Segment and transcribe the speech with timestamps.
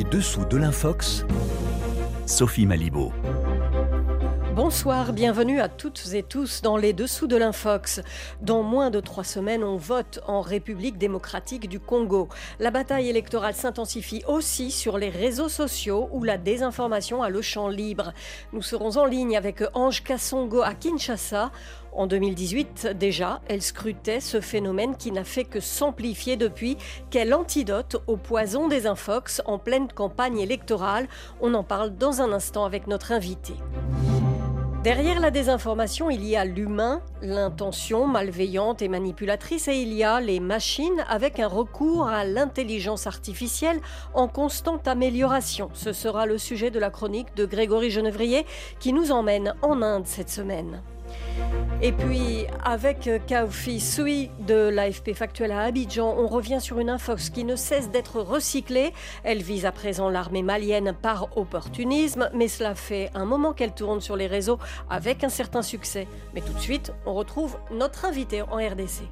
[0.00, 1.26] Les dessous de l'Infox,
[2.24, 3.12] Sophie Malibaud.
[4.56, 8.00] Bonsoir, bienvenue à toutes et tous dans les dessous de l'Infox.
[8.40, 12.28] Dans moins de trois semaines, on vote en République démocratique du Congo.
[12.58, 17.68] La bataille électorale s'intensifie aussi sur les réseaux sociaux où la désinformation a le champ
[17.68, 18.14] libre.
[18.54, 21.52] Nous serons en ligne avec Ange Kassongo à Kinshasa.
[21.92, 26.76] En 2018, déjà, elle scrutait ce phénomène qui n'a fait que s'amplifier depuis.
[27.10, 31.08] Quel antidote au poison des infox en pleine campagne électorale?
[31.40, 33.54] On en parle dans un instant avec notre invité.
[34.82, 40.20] Derrière la désinformation, il y a l'humain, l'intention malveillante et manipulatrice, et il y a
[40.20, 43.78] les machines avec un recours à l'intelligence artificielle
[44.14, 45.68] en constante amélioration.
[45.74, 48.46] Ce sera le sujet de la chronique de Grégory Genevrier
[48.78, 50.80] qui nous emmène en Inde cette semaine.
[51.82, 57.30] Et puis, avec Kaufi Sui de l'AFP Factuel à Abidjan, on revient sur une infox
[57.30, 58.92] qui ne cesse d'être recyclée.
[59.24, 64.00] Elle vise à présent l'armée malienne par opportunisme, mais cela fait un moment qu'elle tourne
[64.00, 64.58] sur les réseaux
[64.90, 66.06] avec un certain succès.
[66.34, 69.04] Mais tout de suite, on retrouve notre invité en RDC.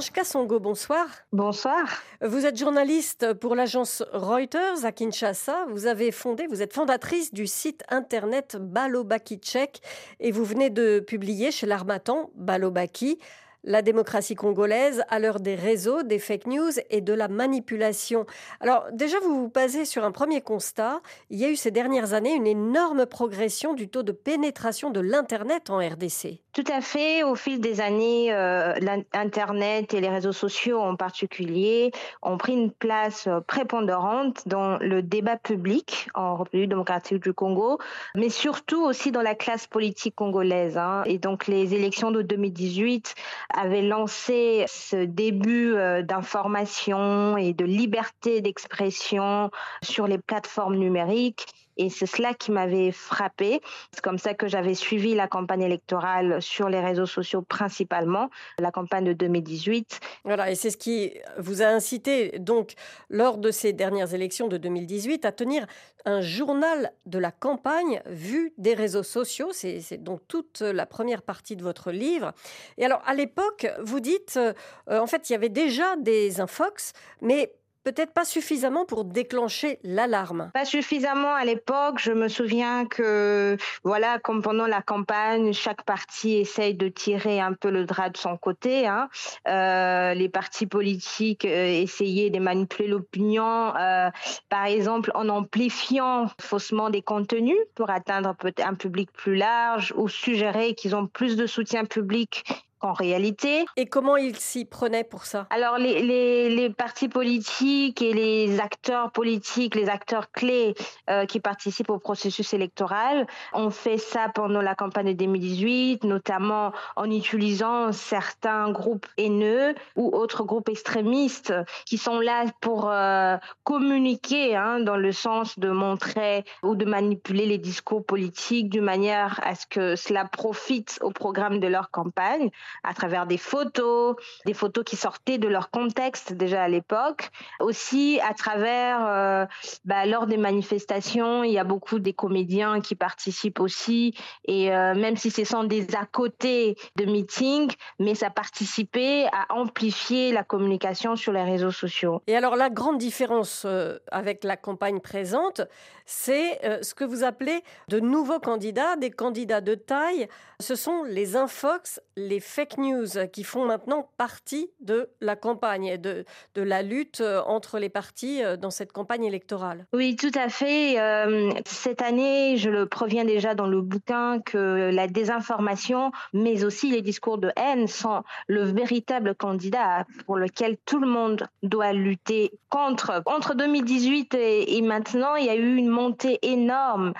[0.00, 1.06] Ange Kassongo, bonsoir.
[1.30, 1.86] Bonsoir.
[2.22, 5.66] Vous êtes journaliste pour l'agence Reuters à Kinshasa.
[5.68, 9.82] Vous avez fondé, vous êtes fondatrice du site internet Balobaki Tchèque
[10.18, 13.18] et vous venez de publier chez l'Armatan Balobaki
[13.64, 18.26] la démocratie congolaise à l'heure des réseaux, des fake news et de la manipulation.
[18.60, 21.00] Alors déjà, vous vous basez sur un premier constat.
[21.30, 25.00] Il y a eu ces dernières années une énorme progression du taux de pénétration de
[25.00, 26.40] l'Internet en RDC.
[26.52, 27.22] Tout à fait.
[27.22, 28.74] Au fil des années, euh,
[29.14, 35.00] l'Internet et les réseaux sociaux en particulier ont pris une place euh, prépondérante dans le
[35.00, 37.78] débat public en République démocratique du Congo,
[38.16, 40.76] mais surtout aussi dans la classe politique congolaise.
[40.76, 41.02] Hein.
[41.06, 43.14] Et donc les élections de 2018
[43.54, 49.50] avait lancé ce début euh, d'information et de liberté d'expression
[49.82, 51.46] sur les plateformes numériques
[51.80, 53.62] et c'est cela qui m'avait frappé.
[53.92, 58.70] C'est comme ça que j'avais suivi la campagne électorale sur les réseaux sociaux principalement, la
[58.70, 59.98] campagne de 2018.
[60.24, 62.74] Voilà, et c'est ce qui vous a incité donc
[63.08, 65.66] lors de ces dernières élections de 2018 à tenir
[66.04, 69.50] un journal de la campagne vu des réseaux sociaux.
[69.52, 72.32] C'est donc toute la première partie de votre livre.
[72.76, 74.52] Et alors à l'époque, vous dites, euh,
[75.00, 76.92] en fait, il y avait déjà des infox,
[77.22, 77.54] mais
[77.92, 80.50] peut-être pas suffisamment pour déclencher l'alarme.
[80.54, 81.98] Pas suffisamment à l'époque.
[81.98, 87.52] Je me souviens que, voilà, comme pendant la campagne, chaque parti essaye de tirer un
[87.52, 88.86] peu le drap de son côté.
[88.86, 89.08] Hein.
[89.48, 94.10] Euh, les partis politiques euh, essayaient de manipuler l'opinion, euh,
[94.48, 100.74] par exemple en amplifiant faussement des contenus pour atteindre un public plus large ou suggérer
[100.74, 102.44] qu'ils ont plus de soutien public
[102.80, 103.64] en réalité.
[103.76, 105.46] Et comment ils s'y prenaient pour ça?
[105.50, 110.74] Alors les, les, les, partis politiques et les acteurs politiques, les acteurs clés
[111.08, 116.72] euh, qui participent au processus électoral ont fait ça pendant la campagne de 2018, notamment
[116.96, 121.52] en utilisant certains groupes haineux ou autres groupes extrémistes
[121.86, 127.46] qui sont là pour euh, communiquer hein, dans le sens de montrer ou de manipuler
[127.46, 132.50] les discours politiques d'une manière à ce que cela profite au programme de leur campagne
[132.84, 134.16] à travers des photos,
[134.46, 137.30] des photos qui sortaient de leur contexte déjà à l'époque.
[137.60, 139.46] Aussi à travers, euh,
[139.84, 144.14] bah, lors des manifestations, il y a beaucoup des comédiens qui participent aussi.
[144.44, 149.54] Et euh, même si ce sont des à côté de meetings, mais ça participait à
[149.54, 152.22] amplifier la communication sur les réseaux sociaux.
[152.26, 155.62] Et alors la grande différence euh, avec la campagne présente,
[156.06, 160.28] c'est ce que vous appelez de nouveaux candidats, des candidats de taille.
[160.58, 165.96] Ce sont les infox, les fake news qui font maintenant partie de la campagne et
[165.96, 169.86] de, de la lutte euh, entre les partis euh, dans cette campagne électorale.
[169.94, 171.00] Oui, tout à fait.
[171.00, 176.90] Euh, cette année, je le proviens déjà dans le bouquin que la désinformation, mais aussi
[176.90, 182.52] les discours de haine sont le véritable candidat pour lequel tout le monde doit lutter
[182.68, 183.22] contre.
[183.24, 187.14] Entre 2018 et, maintenant, il y a eu une montée énorme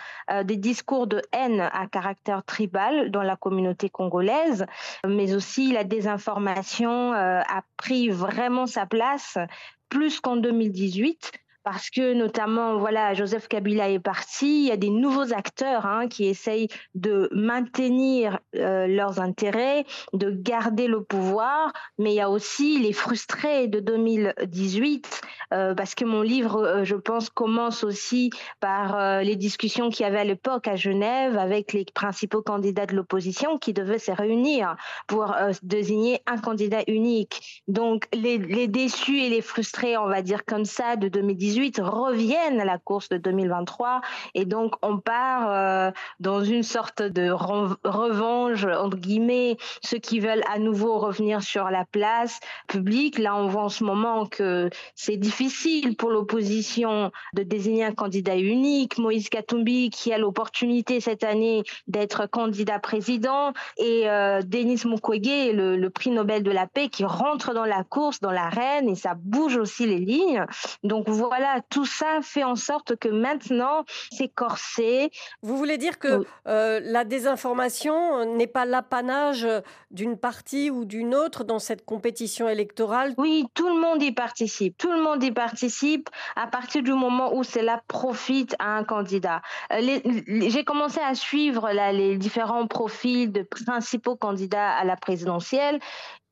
[0.45, 4.67] des discours de haine à caractère tribal dans la communauté congolaise,
[5.07, 9.39] mais aussi la désinformation euh, a pris vraiment sa place
[9.89, 11.33] plus qu'en 2018
[11.63, 16.09] parce que notamment, voilà, Joseph Kabila est parti, il y a des nouveaux acteurs hein,
[16.09, 19.85] qui essayent de maintenir euh, leurs intérêts,
[20.15, 25.20] de garder le pouvoir, mais il y a aussi les frustrés de 2018,
[25.53, 28.31] euh, parce que mon livre, euh, je pense, commence aussi
[28.61, 32.95] par les discussions qu'il y avait à l'époque à Genève avec les principaux candidats de
[32.95, 34.77] l'opposition qui devaient se réunir
[35.07, 37.63] pour désigner un candidat unique.
[37.69, 38.39] Donc les,
[38.69, 43.09] déçus et les frustrés, on va dire comme ça, de 2018 reviennent à la course
[43.09, 44.01] de 2023
[44.35, 50.45] et donc on part euh, dans une sorte de revanche entre guillemets ceux qui veulent
[50.53, 55.17] à nouveau revenir sur la place publique là on voit en ce moment que c'est
[55.17, 55.40] difficile
[55.97, 62.27] pour l'opposition de désigner un candidat unique Moïse Katumbi qui a l'opportunité cette année d'être
[62.27, 67.55] candidat président et euh, Denis Mukwege le, le prix Nobel de la paix qui rentre
[67.55, 70.45] dans la course dans l'arène et ça bouge aussi les lignes
[70.85, 75.11] donc voilà tout ça fait en sorte que maintenant c'est corsé.
[75.43, 79.47] Vous voulez dire que euh, la désinformation n'est pas l'apanage
[79.91, 83.15] d'une partie ou d'une autre dans cette compétition électorale?
[83.19, 84.77] Oui, tout le monde y participe.
[84.77, 89.43] Tout le monde y participe à partir du moment où cela profite à un candidat.
[89.73, 95.81] Euh, j'ai commencé à suivre les différents profils de principaux candidats à la présidentielle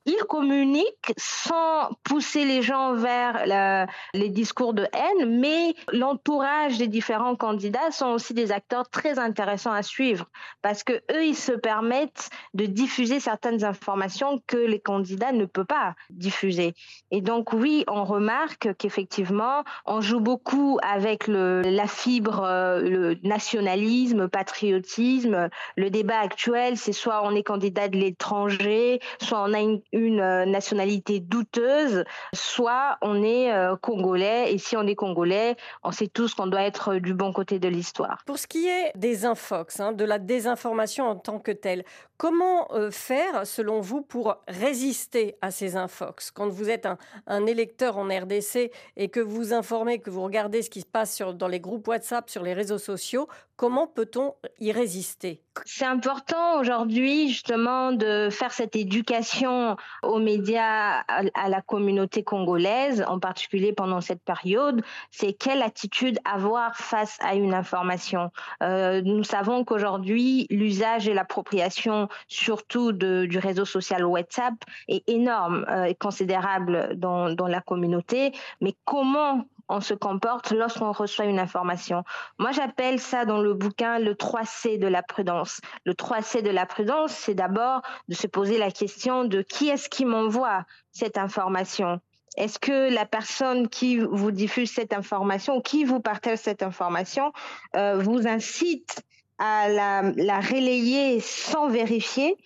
[0.09, 7.37] il communique sans pousser les gens vers les discours de haine, mais l'entourage des différents
[7.37, 10.27] candidats sont aussi des acteurs très intéressants à suivre
[10.63, 15.67] parce que eux, ils se permettent de diffuser certaines informations que les candidats ne peuvent
[15.67, 16.75] pas diffuser.
[17.11, 24.29] Et donc oui, on remarque qu'effectivement, on joue beaucoup avec la fibre, euh, le nationalisme,
[24.29, 25.49] patriotisme.
[25.77, 30.45] Le débat actuel, c'est soit on est candidat de l'étranger, soit on a une euh,
[30.45, 32.05] nationalité douteuse,
[32.35, 34.53] soit on est euh, congolais.
[34.53, 37.69] Et si on est congolais, on sait tous qu'on doit être du bon côté de
[37.69, 38.23] l'histoire.
[38.27, 41.85] Pour ce qui est des infox, hein, de la désinformation en tant que telle,
[42.17, 46.31] comment euh, faire, selon vous, pour résister à ces infox?
[46.31, 46.87] Quand vous êtes
[47.27, 51.15] un, électeur en RDC et que vous informez, que vous regardez ce qui se passe
[51.15, 55.43] sur, dans les groupes WhatsApp, sur les réseaux sociaux, comment peut-on y résister?
[55.65, 63.19] C'est important aujourd'hui justement de faire cette éducation aux médias, à, la communauté congolaise, en
[63.19, 68.31] particulier pendant cette période, c'est quelle attitude avoir face à une information.
[68.63, 74.55] Euh, nous savons qu'aujourd'hui, l'usage et l'appropriation, surtout du réseau social WhatsApp,
[74.89, 78.33] est énorme euh, et considérable dans la communauté.
[78.61, 82.05] Mais comment on se comporte lorsqu'on reçoit une information.
[82.39, 85.61] Moi, j'appelle ça dans le bouquin le 3C de la prudence.
[85.85, 89.89] Le 3C de la prudence, c'est d'abord de se poser la question de qui est-ce
[89.89, 92.01] qui m'envoie cette information?
[92.37, 97.33] Est-ce que la personne qui vous diffuse cette information, qui vous partage cette information,
[97.75, 99.03] euh, vous incite
[99.39, 102.37] à la, relayer sans vérifier?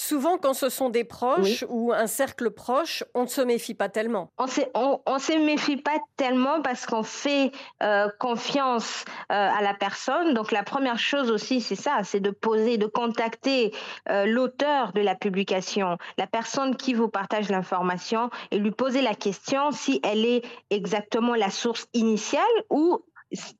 [0.00, 3.88] Souvent, quand ce sont des proches ou un cercle proche, on ne se méfie pas
[3.88, 4.30] tellement.
[4.38, 7.50] On ne se méfie pas tellement parce qu'on fait
[7.82, 10.34] euh, confiance euh, à la personne.
[10.34, 13.74] Donc, la première chose aussi, c'est ça, c'est de poser, de contacter
[14.08, 19.16] euh, l'auteur de la publication, la personne qui vous partage l'information et lui poser la
[19.16, 23.02] question si elle est exactement la source initiale ou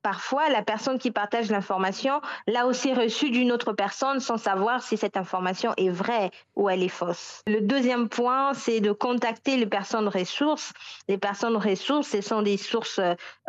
[0.01, 4.97] parfois la personne qui partage l'information l'a aussi reçue d'une autre personne sans savoir si
[4.97, 7.41] cette information est vraie ou elle est fausse.
[7.47, 10.73] Le deuxième point, c'est de contacter les personnes ressources.
[11.07, 12.99] Les personnes ressources, ce sont des sources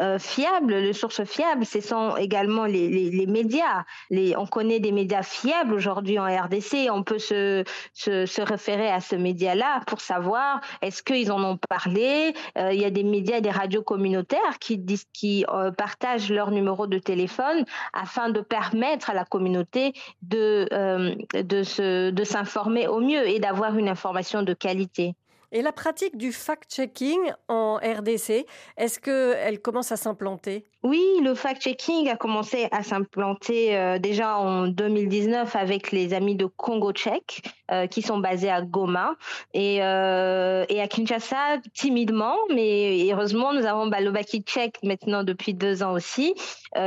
[0.00, 0.75] euh, fiables.
[0.75, 3.84] Les sources fiables, ce sont également les, les, médias.
[4.11, 6.90] Les, on connaît des médias fiables aujourd'hui en RDC.
[6.90, 7.64] On peut se,
[7.94, 12.34] se, se référer à ce média-là pour savoir est-ce qu'ils en ont parlé.
[12.58, 16.86] Euh, il y a des médias, des radios communautaires qui, qui euh, partagent leur numéro
[16.86, 23.38] de téléphone afin de permettre à la communauté de, euh, de s'informer au mieux et
[23.38, 25.14] d'avoir une information de qualité.
[25.52, 30.64] Et la pratique du fact-checking en RDC, est-ce qu'elle commence à s'implanter?
[30.82, 36.46] Oui, le fact-checking a commencé à s'implanter euh, déjà en 2019 avec les amis de
[36.46, 39.15] Congo Tchèque euh, qui sont basés à Goma
[39.53, 45.82] et, euh, et à Kinshasa timidement, mais heureusement nous avons Balobaki Tchèque maintenant depuis deux
[45.82, 46.34] ans aussi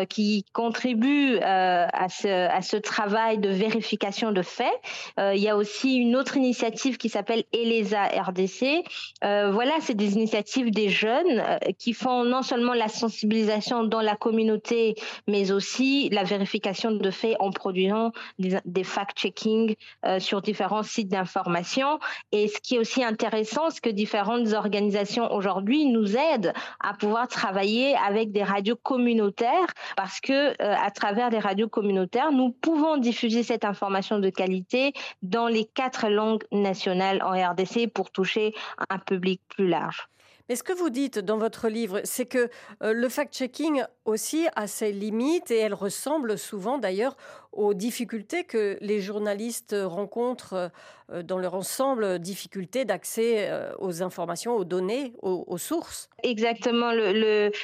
[0.09, 4.71] qui contribue à, ce, à ce travail de vérification de faits.
[5.17, 8.85] il y a aussi une autre initiative qui s'appelle ELESA RDC.
[9.21, 11.43] voilà, c'est des initiatives des jeunes
[11.77, 14.95] qui font non seulement la sensibilisation dans la communauté,
[15.27, 19.75] mais aussi la vérification de faits en produisant des, fact-checking
[20.05, 21.99] euh, sur différents sites d'information.
[22.31, 27.27] Et ce qui est aussi intéressant, c'est que différentes organisations aujourd'hui nous aident à pouvoir
[27.27, 32.97] travailler avec des radios communautaires parce que euh, à travers les radios communautaires, nous pouvons
[32.97, 38.53] diffuser cette information de qualité dans les quatre langues nationales en RDC pour toucher
[38.89, 40.07] un public plus large.
[40.49, 42.49] Mais ce que vous dites dans votre livre, c'est que
[42.81, 47.15] euh, le fact-checking aussi a ses limites et elle ressemble souvent d'ailleurs
[47.53, 50.71] aux difficultés que les journalistes rencontrent
[51.11, 56.09] euh, dans leur ensemble, difficultés d'accès euh, aux informations, aux données, aux, sources.
[56.23, 56.91] Exactement.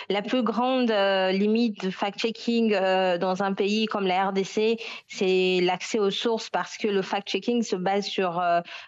[0.10, 2.72] La plus grande euh, limite de fact-checking
[3.18, 7.76] dans un pays comme la RDC, c'est l'accès aux sources parce que le fact-checking se
[7.76, 8.42] base sur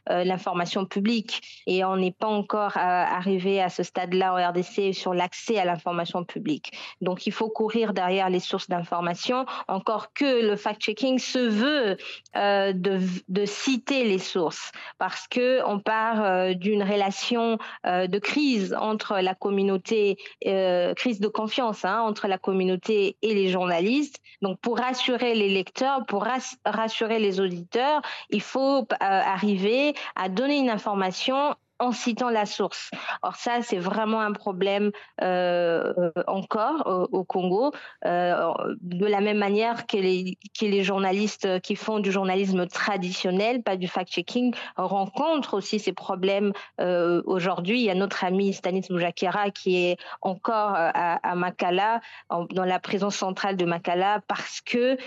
[0.07, 5.57] l'information publique et on n'est pas encore arrivé à ce stade-là en RDC sur l'accès
[5.57, 6.71] à l'information publique.
[7.01, 11.97] Donc il faut courir derrière les sources d'information, encore que le fact-checking se veut
[12.35, 18.75] de, de citer les sources parce que on part euh, d'une relation euh, de crise
[18.79, 24.19] entre la communauté, euh, crise de confiance hein, entre la communauté et les journalistes.
[24.41, 26.25] Donc pour rassurer les lecteurs, pour
[26.65, 32.91] rassurer les auditeurs, il faut arriver à donner une information en citant la source.
[33.23, 37.71] Or ça, c'est vraiment un problème euh, encore au, Congo,
[38.05, 43.87] euh, de la même manière que les, journalistes qui font du journalisme traditionnel, pas du
[43.87, 47.79] fact-checking, rencontrent aussi ces problèmes euh, aujourd'hui.
[47.79, 52.79] Il y a notre ami Stanis Moujakera qui est encore à, à Makala, dans la
[52.79, 54.97] prison centrale de Makala, parce que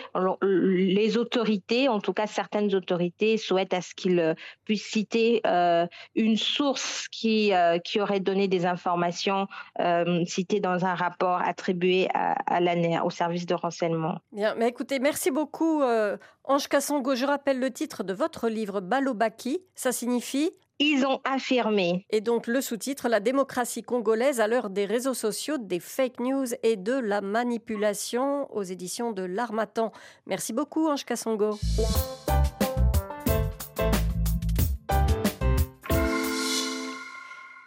[0.43, 5.41] les autorités, en tout cas certaines autorités, souhaitent à ce qu'il puisse citer
[6.17, 6.64] une source
[7.11, 9.47] qui, euh, qui aurait donné des informations
[9.81, 14.19] euh, citées dans un rapport attribué à, à au service de renseignement.
[14.33, 17.15] Bien, mais écoutez, merci beaucoup euh, Ange Kassongo.
[17.15, 19.61] Je rappelle le titre de votre livre Balobaki.
[19.75, 22.05] Ça signifie ils ont affirmé.
[22.11, 26.47] Et donc le sous-titre, la démocratie congolaise à l'heure des réseaux sociaux, des fake news
[26.65, 29.93] et de la manipulation aux éditions de l'Armatan.
[30.27, 31.59] Merci beaucoup Ange Kassongo.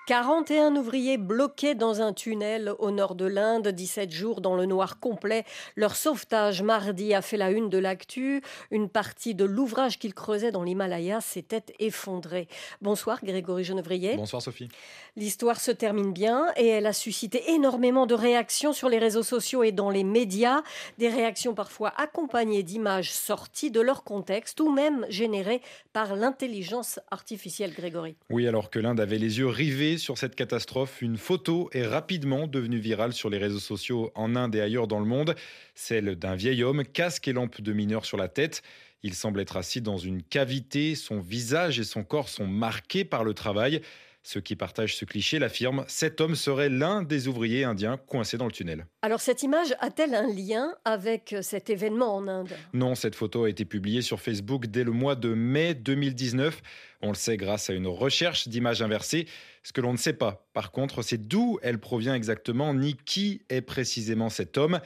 [0.07, 5.01] 41 ouvriers bloqués dans un tunnel au nord de l'Inde, 17 jours dans le noir
[5.01, 5.43] complet.
[5.75, 8.41] Leur sauvetage mardi a fait la une de l'actu.
[8.71, 12.47] Une partie de l'ouvrage qu'ils creusaient dans l'Himalaya s'était effondrée.
[12.81, 14.15] Bonsoir Grégory Genevrier.
[14.15, 14.69] Bonsoir Sophie.
[15.17, 19.63] L'histoire se termine bien et elle a suscité énormément de réactions sur les réseaux sociaux
[19.63, 20.61] et dans les médias.
[20.99, 25.61] Des réactions parfois accompagnées d'images sorties de leur contexte ou même générées
[25.91, 28.15] par l'intelligence artificielle, Grégory.
[28.29, 32.47] Oui, alors que l'Inde avait les yeux rivés sur cette catastrophe, une photo est rapidement
[32.47, 35.35] devenue virale sur les réseaux sociaux en Inde et ailleurs dans le monde,
[35.75, 38.61] celle d'un vieil homme, casque et lampe de mineur sur la tête.
[39.03, 43.23] Il semble être assis dans une cavité, son visage et son corps sont marqués par
[43.23, 43.81] le travail.
[44.23, 48.45] Ceux qui partagent ce cliché l'affirment, cet homme serait l'un des ouvriers indiens coincés dans
[48.45, 48.85] le tunnel.
[49.01, 52.49] Alors cette image a-t-elle un lien avec cet événement en Inde?
[52.73, 56.61] Non, cette photo a été publiée sur Facebook dès le mois de mai 2019.
[57.01, 59.27] On le sait grâce à une recherche d'images inversées.
[59.63, 63.41] Ce que l'on ne sait pas, par contre, c'est d'où elle provient exactement, ni qui
[63.49, 64.81] est précisément cet homme.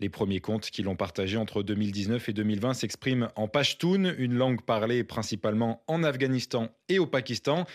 [0.00, 4.62] Les premiers comptes qui l'ont partagé entre 2019 et 2020 s'expriment en Pashtun, une langue
[4.62, 7.66] parlée principalement en Afghanistan et au Pakistan.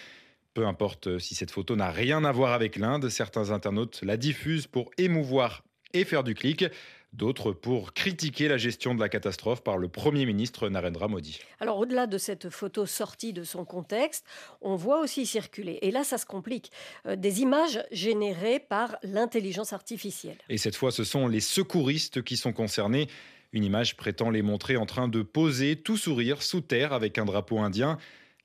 [0.55, 4.67] Peu importe si cette photo n'a rien à voir avec l'Inde, certains internautes la diffusent
[4.67, 6.65] pour émouvoir et faire du clic
[7.11, 11.39] d'autres pour critiquer la gestion de la catastrophe par le Premier ministre Narendra Modi.
[11.59, 14.25] Alors au-delà de cette photo sortie de son contexte,
[14.61, 16.71] on voit aussi circuler, et là ça se complique,
[17.05, 20.37] euh, des images générées par l'intelligence artificielle.
[20.47, 23.07] Et cette fois ce sont les secouristes qui sont concernés.
[23.51, 27.25] Une image prétend les montrer en train de poser tout sourire sous terre avec un
[27.25, 27.97] drapeau indien.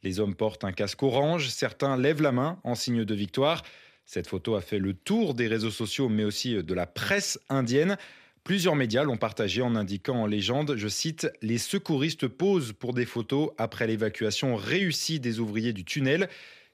[0.02, 3.62] Les hommes portent un casque orange, certains lèvent la main en signe de victoire.
[4.06, 7.96] Cette photo a fait le tour des réseaux sociaux, mais aussi de la presse indienne.
[8.42, 13.04] Plusieurs médias l'ont partagé en indiquant en légende, je cite, Les secouristes posent pour des
[13.04, 16.28] photos après l'évacuation réussie des ouvriers du tunnel.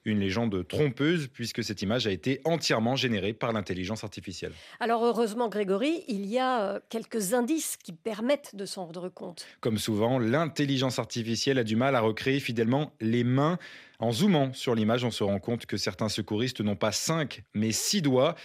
[0.07, 4.53] Une légende trompeuse puisque cette image a été entièrement générée par l'intelligence artificielle.
[4.79, 9.45] Alors heureusement Grégory, il y a euh, quelques indices qui permettent de s'en rendre compte.
[9.59, 13.59] Comme souvent, l'intelligence artificielle a du mal à recréer fidèlement les mains.
[13.99, 17.73] En zoomant sur l'image, on se rend compte que certains secouristes n'ont pas cinq mais
[17.73, 18.35] six doigts.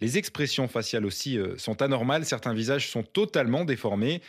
[0.00, 4.22] Les expressions faciales aussi euh, sont anormales, certains visages sont totalement déformés.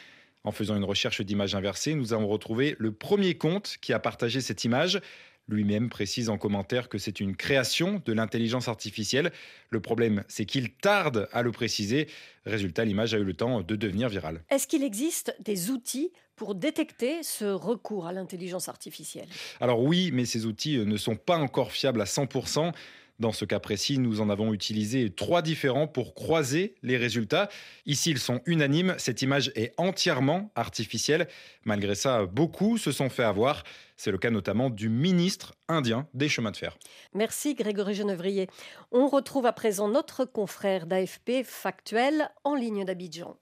[0.44, 4.42] En faisant une recherche d'images inversées, nous avons retrouvé le premier compte qui a partagé
[4.42, 5.02] cette image.
[5.50, 9.32] Lui-même précise en commentaire que c'est une création de l'intelligence artificielle.
[9.72, 12.08] Le problème, c'est qu'il tarde à le préciser.
[12.46, 14.44] Résultat, l'image a eu le temps de devenir virale.
[14.50, 19.28] Est-ce qu'il existe des outils pour détecter ce recours à l'intelligence artificielle?
[19.60, 22.72] Alors oui, mais ces outils ne sont pas encore fiables à 100%.
[23.20, 27.48] Dans ce cas précis, nous en avons utilisé trois différents pour croiser les résultats.
[27.86, 28.96] Ici, ils sont unanimes.
[28.98, 31.28] Cette image est entièrement artificielle.
[31.64, 33.64] Malgré ça, beaucoup se sont fait avoir.
[33.98, 36.78] C'est le cas notamment du ministre indien des chemins de fer.
[37.14, 38.50] Merci Grégory Genevrier.
[38.92, 43.38] On retrouve à présent notre confrère d'AFP Factuel en ligne d'Abidjan.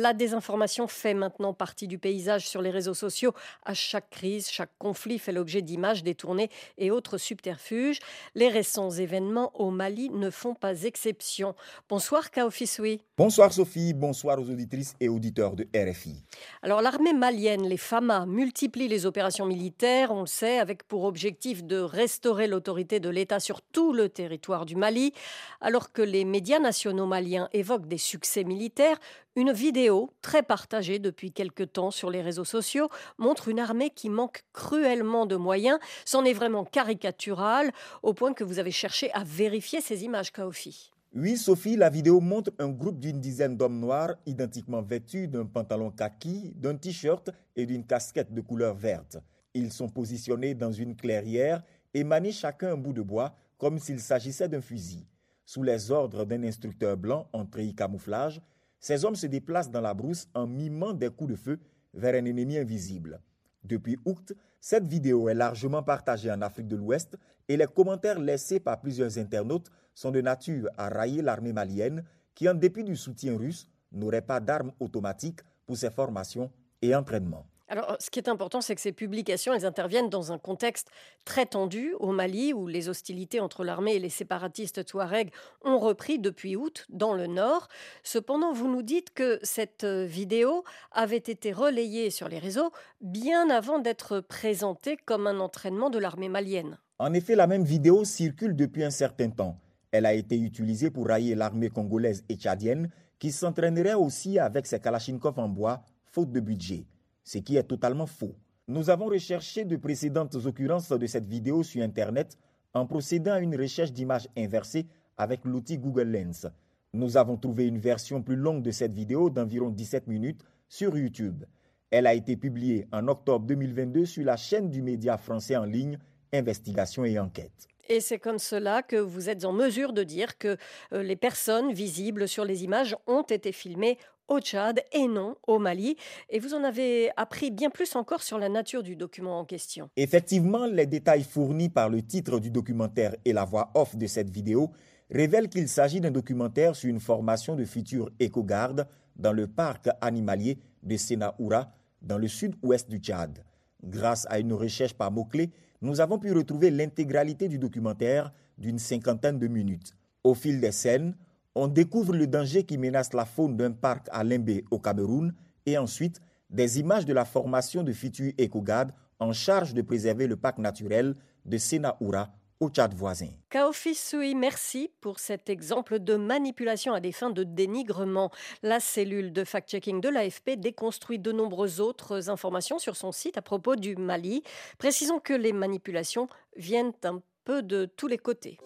[0.00, 3.34] La désinformation fait maintenant partie du paysage sur les réseaux sociaux.
[3.66, 7.98] À chaque crise, chaque conflit fait l'objet d'images détournées et autres subterfuges.
[8.34, 11.54] Les récents événements au Mali ne font pas exception.
[11.90, 13.02] Bonsoir Kaofisui.
[13.18, 16.24] Bonsoir Sophie, bonsoir aux auditrices et auditeurs de RFI.
[16.62, 21.62] Alors l'armée malienne, les FAMA, multiplie les opérations militaires, on le sait, avec pour objectif
[21.62, 25.12] de restaurer l'autorité de l'État sur tout le territoire du Mali.
[25.60, 28.98] Alors que les médias nationaux maliens évoquent des succès militaires,
[29.40, 34.10] une vidéo très partagée depuis quelque temps sur les réseaux sociaux montre une armée qui
[34.10, 35.78] manque cruellement de moyens.
[36.04, 40.92] C'en est vraiment caricatural au point que vous avez cherché à vérifier ces images, Kaofi.
[41.14, 45.90] Oui, Sophie, la vidéo montre un groupe d'une dizaine d'hommes noirs identiquement vêtus d'un pantalon
[45.90, 49.16] kaki, d'un t-shirt et d'une casquette de couleur verte.
[49.54, 51.62] Ils sont positionnés dans une clairière
[51.94, 55.06] et manient chacun un bout de bois comme s'il s'agissait d'un fusil.
[55.46, 58.40] Sous les ordres d'un instructeur blanc en treillis camouflage,
[58.80, 61.60] ces hommes se déplacent dans la brousse en mimant des coups de feu
[61.94, 63.20] vers un ennemi invisible.
[63.62, 67.18] Depuis août, cette vidéo est largement partagée en Afrique de l'Ouest
[67.48, 72.48] et les commentaires laissés par plusieurs internautes sont de nature à railler l'armée malienne qui,
[72.48, 77.46] en dépit du soutien russe, n'aurait pas d'armes automatiques pour ses formations et entraînements.
[77.72, 80.88] Alors, ce qui est important, c'est que ces publications, elles interviennent dans un contexte
[81.24, 85.30] très tendu au Mali, où les hostilités entre l'armée et les séparatistes touaregs
[85.64, 87.68] ont repris depuis août dans le nord.
[88.02, 93.48] Cependant, vous nous dites que cette euh, vidéo avait été relayée sur les réseaux bien
[93.50, 96.76] avant d'être présentée comme un entraînement de l'armée malienne.
[96.98, 99.60] En effet, la même vidéo circule depuis un certain temps.
[99.92, 104.80] Elle a été utilisée pour railler l'armée congolaise et tchadienne, qui s'entraînerait aussi avec ses
[104.80, 106.84] kalachnikovs en bois, faute de budget
[107.24, 108.34] ce qui est totalement faux.
[108.68, 112.38] Nous avons recherché de précédentes occurrences de cette vidéo sur Internet
[112.72, 114.86] en procédant à une recherche d'images inversées
[115.16, 116.46] avec l'outil Google Lens.
[116.92, 121.44] Nous avons trouvé une version plus longue de cette vidéo d'environ 17 minutes sur YouTube.
[121.90, 125.98] Elle a été publiée en octobre 2022 sur la chaîne du média français en ligne
[126.32, 127.68] Investigation et Enquête.
[127.88, 130.56] Et c'est comme cela que vous êtes en mesure de dire que
[130.92, 133.98] euh, les personnes visibles sur les images ont été filmées
[134.30, 135.96] au Tchad et non au Mali.
[136.30, 139.90] Et vous en avez appris bien plus encore sur la nature du document en question.
[139.96, 144.30] Effectivement, les détails fournis par le titre du documentaire et la voix off de cette
[144.30, 144.70] vidéo
[145.10, 150.58] révèlent qu'il s'agit d'un documentaire sur une formation de futurs éco-gardes dans le parc animalier
[150.82, 153.44] de Senaoura, dans le sud-ouest du Tchad.
[153.82, 155.50] Grâce à une recherche par mots-clés,
[155.82, 159.94] nous avons pu retrouver l'intégralité du documentaire d'une cinquantaine de minutes.
[160.22, 161.16] Au fil des scènes,
[161.54, 165.34] on découvre le danger qui menace la faune d'un parc à Limbé au Cameroun
[165.66, 170.36] et ensuite des images de la formation de futurs éco-gardes en charge de préserver le
[170.36, 173.30] parc naturel de Senaoura au Tchad voisin.
[173.48, 173.96] Kaofi
[174.36, 178.30] merci pour cet exemple de manipulation à des fins de dénigrement.
[178.62, 183.42] La cellule de fact-checking de l'AFP déconstruit de nombreuses autres informations sur son site à
[183.42, 184.42] propos du Mali.
[184.78, 188.58] Précisons que les manipulations viennent un peu de tous les côtés.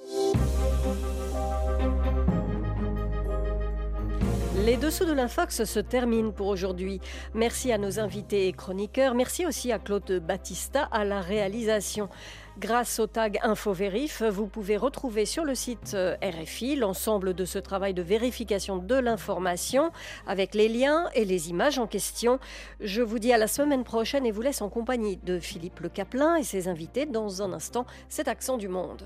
[4.64, 6.98] Les dessous de l'Infox se terminent pour aujourd'hui.
[7.34, 9.14] Merci à nos invités et chroniqueurs.
[9.14, 12.08] Merci aussi à Claude Battista à la réalisation.
[12.58, 17.58] Grâce au tag InfoVérif, vous pouvez retrouver sur le site euh, RFI l'ensemble de ce
[17.58, 19.90] travail de vérification de l'information
[20.26, 22.38] avec les liens et les images en question.
[22.80, 25.90] Je vous dis à la semaine prochaine et vous laisse en compagnie de Philippe Le
[25.90, 29.02] Caplin et ses invités dans un instant, cet accent du monde.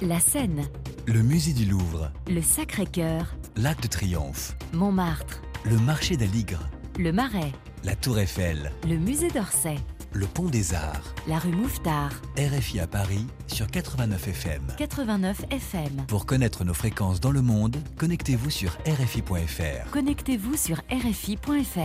[0.00, 0.64] La Seine.
[1.06, 2.12] Le musée du Louvre.
[2.28, 3.34] Le Sacré-Cœur.
[3.56, 4.56] L'Arc de Triomphe.
[4.72, 5.42] Montmartre.
[5.64, 6.60] Le marché d'Aligre.
[6.98, 7.52] Le Marais.
[7.82, 8.70] La Tour Eiffel.
[8.86, 9.76] Le musée d'Orsay.
[10.12, 11.14] Le Pont des Arts.
[11.26, 12.12] La rue Mouffetard.
[12.36, 14.62] RFI à Paris sur 89 FM.
[14.76, 16.04] 89 FM.
[16.06, 19.90] Pour connaître nos fréquences dans le monde, connectez-vous sur RFI.fr.
[19.90, 21.80] Connectez-vous sur RFI.fr.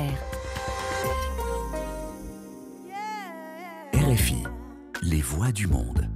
[3.96, 4.44] RFI,
[5.02, 6.08] les voix du monde.